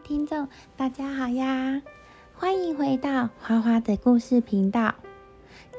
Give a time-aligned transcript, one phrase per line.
[0.00, 1.80] 听众，大家好呀！
[2.34, 4.94] 欢迎回到花花的故事频道。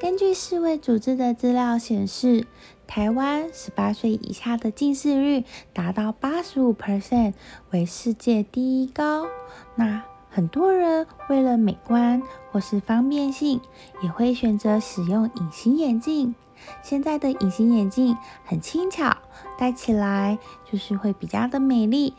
[0.00, 2.44] 根据世卫组织的资料显示，
[2.86, 7.34] 台湾十八岁以下的近视率达到八十五 percent，
[7.70, 9.28] 为世界第一高。
[9.76, 13.60] 那很多人为了美观或是方便性，
[14.02, 16.34] 也会选择使用隐形眼镜。
[16.82, 19.16] 现在的隐形眼镜很轻巧，
[19.56, 20.38] 戴起来
[20.70, 22.14] 就是会比较的美丽。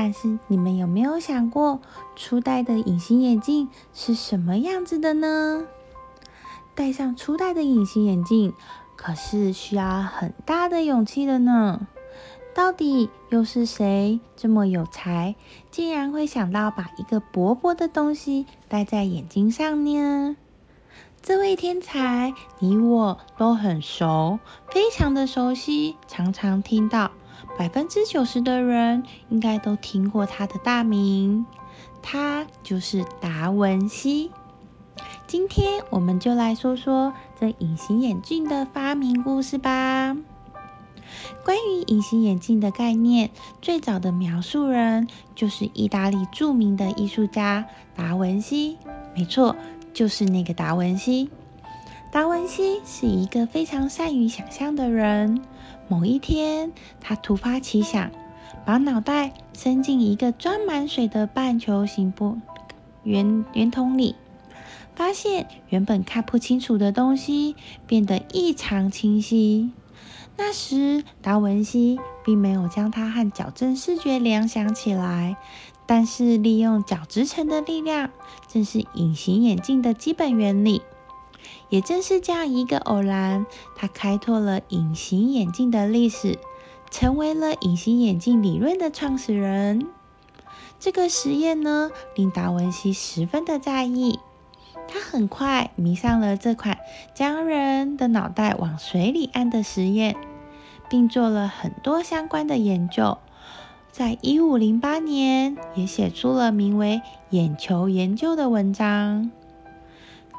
[0.00, 1.80] 但是你们有没有想过，
[2.14, 5.64] 初代的隐形眼镜是什么样子的呢？
[6.76, 8.54] 戴上初代的隐形眼镜，
[8.94, 11.88] 可是需要很大的勇气的呢。
[12.54, 15.34] 到底又是谁这么有才，
[15.72, 20.36] 竟然会想到把一个薄薄的东西戴在眼睛上呢？
[21.20, 24.38] 这位天才，你我都很熟，
[24.70, 27.10] 非常的熟悉，常常听到。
[27.58, 31.44] 百分之九十的人应该都听过他的大名，
[32.00, 34.30] 他就是达文西。
[35.26, 40.16] 今天我们就来说说这隐形眼镜的发明故事吧。
[41.44, 48.78] 关于隐形眼镜的概念，最早的描述人就是意大利著名的艺术家达文西。
[49.16, 49.56] 没错，
[49.92, 51.28] 就是那个达文西。
[52.10, 55.42] 达文西是一个非常善于想象的人。
[55.88, 58.10] 某一天，他突发奇想，
[58.64, 62.40] 把脑袋伸进一个装满水的半球形玻
[63.02, 64.14] 圆圆筒里，
[64.94, 67.54] 发现原本看不清楚的东西
[67.86, 69.70] 变得异常清晰。
[70.38, 75.36] 那时，达文西并没有将它和矫正视觉联想起来，
[75.86, 78.10] 但是利用角质层的力量，
[78.46, 80.80] 正是隐形眼镜的基本原理。
[81.68, 83.46] 也正是这样一个偶然，
[83.76, 86.38] 他开拓了隐形眼镜的历史，
[86.90, 89.86] 成为了隐形眼镜理论的创始人。
[90.80, 94.18] 这个实验呢，令达文西十分的在意。
[94.86, 96.78] 他很快迷上了这款
[97.14, 100.16] 将人的脑袋往水里按的实验，
[100.88, 103.18] 并做了很多相关的研究。
[103.90, 109.30] 在一五零八年，也写出了名为《眼球研究》的文章。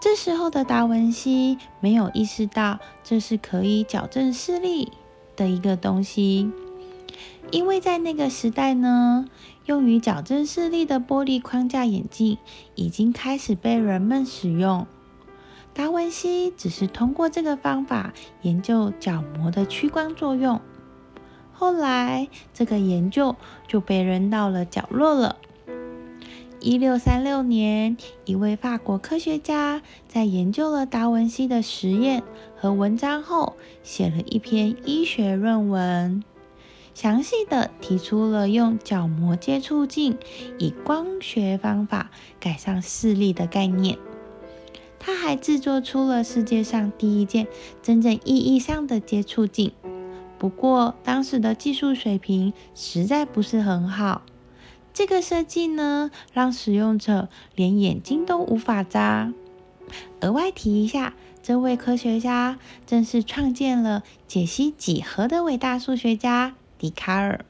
[0.02, 4.94] 这时候的达文西没有意识到这是可以矫正视力
[5.36, 6.50] 的一个东西，
[7.52, 9.26] 因为在那个时代呢，
[9.66, 12.38] 用于矫正视力的玻璃框架眼镜
[12.76, 14.88] 已经开始被人们使用。
[15.74, 20.62] 达文西只是通过这个方法研究角膜的屈光作用，
[21.54, 23.36] 后来这个研究
[23.68, 25.36] 就被扔到了角落了。
[26.62, 32.22] 一六三六年，一位法国科学家在研究了达文西的实验
[32.58, 36.22] 和文章后，写了一篇医学论文，
[36.94, 40.18] 详细的提出了用角膜接触镜
[40.58, 42.12] 以光学方法
[42.42, 43.98] 改善视力的概念。
[45.00, 47.48] 他还制作出了世界上第一件
[47.82, 49.72] 真正意义上的接触镜，
[50.38, 54.24] 不过当时的技术水平实在不是很好。
[55.00, 59.34] 这个设计呢，让使用者连眼睛都无法眨。
[60.20, 67.46] 额外提一下，这位科学家正是创建了解析几何的伟大数学家笛卡尔。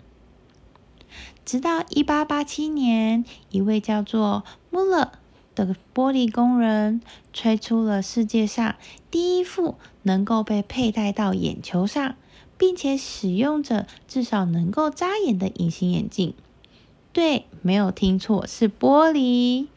[1.43, 5.13] 直到一八八七年，一位叫做穆勒
[5.55, 7.01] 的玻璃工人
[7.33, 8.75] 吹出了世界上
[9.09, 9.73] 第一副
[10.03, 12.15] 能够被佩戴到眼球上，
[12.59, 16.35] 并且使用者至少能够眨眼的隐形眼镜。
[17.19, 19.67] 对，没有听错，是玻璃。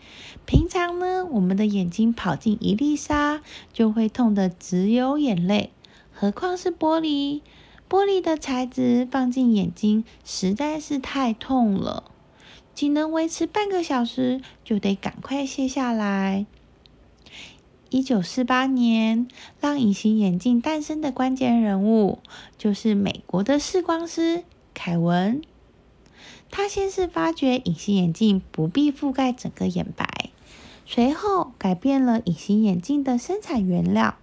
[0.47, 3.43] 平常呢，我们的眼睛跑进一粒沙，
[3.73, 5.73] 就会痛得直流眼泪，
[6.13, 7.41] 何况是玻璃？
[7.91, 12.05] 玻璃的材质放进眼睛实在是太痛了，
[12.77, 16.47] 仅能维持半个小时，就得赶快卸下来。
[17.91, 19.27] 一九四八年，
[19.61, 22.21] 让隐形眼镜诞生的关键人物，
[22.57, 25.43] 就是美国的视光师凯文。
[26.55, 30.07] 他先是发觉隐形眼镜不必覆盖整个眼白，
[30.85, 34.17] 随后改变了隐形眼镜的生产原料，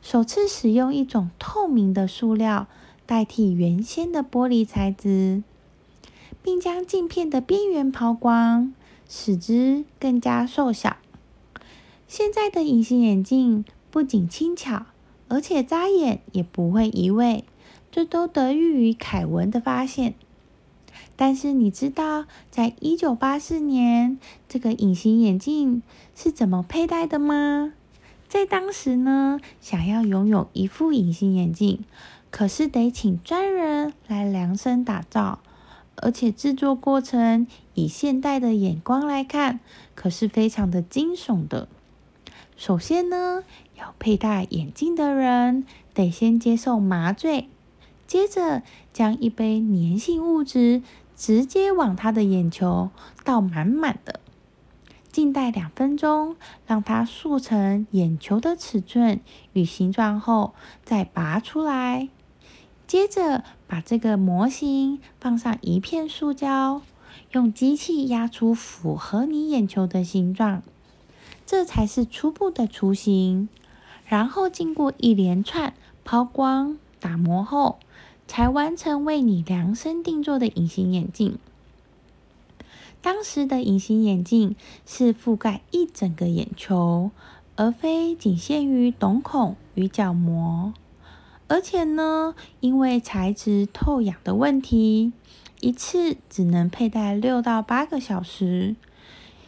[0.00, 2.68] 首次使用一种透明的塑料
[3.06, 5.42] 代替原先的玻璃材质，
[6.44, 8.72] 并将镜片的边缘抛光，
[9.08, 10.96] 使之更加瘦小。
[12.06, 14.86] 现在的隐形眼镜不仅轻巧，
[15.26, 17.42] 而且眨眼也不会移位，
[17.90, 20.14] 这都得益于凯文的发现。
[21.20, 25.82] 但是你知道，在一九八四年，这个隐形眼镜
[26.14, 27.72] 是怎么佩戴的吗？
[28.28, 31.84] 在当时呢，想要拥有一副隐形眼镜，
[32.30, 35.40] 可是得请专人来量身打造，
[35.96, 39.58] 而且制作过程以现代的眼光来看，
[39.96, 41.66] 可是非常的惊悚的。
[42.56, 43.42] 首先呢，
[43.76, 47.48] 要佩戴眼镜的人得先接受麻醉，
[48.06, 48.62] 接着
[48.92, 50.82] 将一杯粘性物质
[51.18, 52.90] 直接往他的眼球
[53.24, 54.20] 倒满满的。
[55.10, 59.20] 静待两分钟，让它塑成眼球的尺寸
[59.52, 60.54] 与形状后，
[60.84, 62.08] 再拔出来。
[62.86, 66.82] 接着把这个模型放上一片塑胶，
[67.32, 70.62] 用机器压出符合你眼球的形状，
[71.44, 73.48] 这才是初步的雏形。
[74.06, 75.74] 然后经过一连串
[76.04, 77.80] 抛光、打磨后，
[78.28, 81.38] 才完成为你量身定做的隐形眼镜。
[83.00, 84.54] 当时的隐形眼镜
[84.86, 87.10] 是覆盖一整个眼球，
[87.56, 90.74] 而非仅限于瞳孔与角膜。
[91.46, 95.12] 而且呢，因为材质透氧的问题，
[95.60, 98.76] 一次只能佩戴六到八个小时。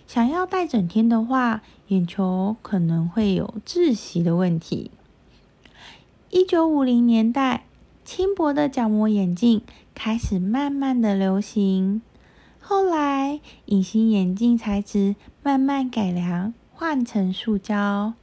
[0.06, 4.90] 想要戴整天的话，眼球可能会有窒息的问题。
[6.30, 7.64] 一九五零年代，
[8.12, 9.62] 轻薄的角膜眼镜
[9.94, 12.02] 开始慢慢的流行。
[12.58, 15.14] 后来，隐形眼镜材质
[15.44, 18.14] 慢慢改良，换成塑胶，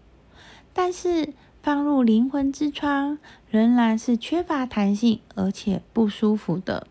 [0.73, 3.17] 但是放入灵魂之窗
[3.49, 6.85] 仍然是缺乏弹性，而且不舒服的。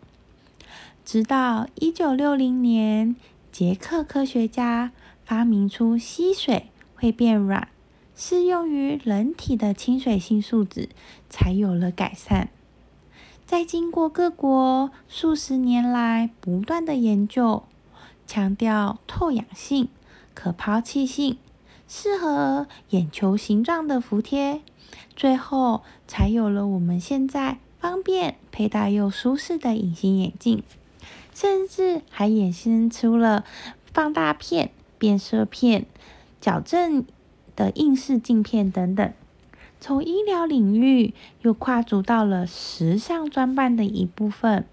[1.04, 3.14] 直到一九六零年，
[3.52, 4.92] 捷克科学家
[5.22, 7.68] 发明出吸水会变软、
[8.14, 10.88] 适用于人体的亲水性树脂，
[11.28, 12.48] 才有了改善。
[13.46, 17.62] 在经过各国数十年来不断的研究，
[18.26, 19.88] 强调透氧性、
[20.34, 21.38] 可抛弃性、
[21.86, 24.62] 适合眼球形状的服贴，
[25.14, 30.64] 最后才有了我们现在方便佩戴又舒适的隐形眼镜，
[31.32, 33.44] 甚至还衍生出了
[33.94, 35.86] 放大片、变色片、
[36.40, 37.06] 矫正
[37.54, 39.12] 的硬式镜片等等。
[39.80, 44.64] 从医疗领域又跨足到了时尚装扮的一部分。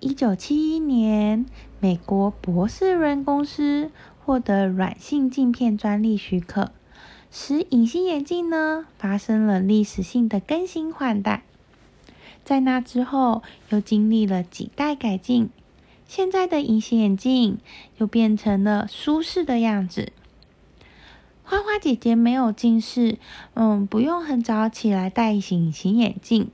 [0.00, 1.46] 一九七一年，
[1.80, 3.90] 美国博士伦公司
[4.24, 6.72] 获得软性镜片专利许可，
[7.30, 11.42] 使隐形眼镜呢发生了历史性的更新换代。
[12.44, 15.48] 在那之后，又经历了几代改进，
[16.06, 17.56] 现在的隐形眼镜
[17.96, 20.12] 又变成了舒适的样子。
[21.46, 23.18] 花花姐姐没有近视，
[23.52, 26.48] 嗯，不用很早起来戴隐形眼镜，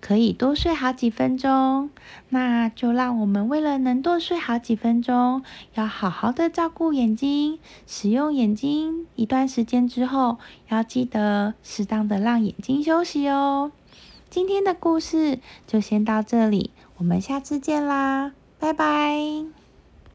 [0.00, 1.90] 可以多睡好几分钟。
[2.28, 5.42] 那就让我们为了能多睡好几分钟，
[5.74, 7.58] 要好好的照顾眼睛。
[7.88, 10.38] 使用眼睛一段时间之后，
[10.68, 13.72] 要记得适当的让眼睛休息哦。
[14.30, 19.65] 今天的故事就先到这里，我们下次见啦，拜拜。